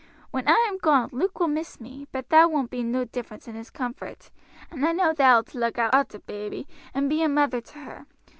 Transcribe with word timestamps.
When 0.31 0.47
I 0.47 0.65
am 0.67 0.79
gone 0.79 1.09
Luke 1.11 1.39
will 1.39 1.47
miss 1.47 1.79
me, 1.79 2.07
but 2.11 2.29
thar 2.29 2.47
won't 2.47 2.71
be 2.71 2.81
no 2.81 3.05
difference 3.05 3.47
in 3.47 3.53
his 3.53 3.69
comfort, 3.69 4.31
and 4.71 4.83
I 4.83 4.93
know 4.93 5.13
thou'lt 5.13 5.53
look 5.53 5.77
arter 5.77 6.17
baby 6.17 6.67
and 6.91 7.07
be 7.07 7.21
a 7.21 7.29
mother 7.29 7.61
to 7.61 7.77
her. 7.77 8.05